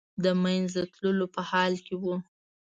د 0.23 0.25
منځه 0.43 0.81
تللو 0.93 1.25
په 1.35 1.41
حال 1.49 1.73
کې 1.85 1.95
و. 2.01 2.03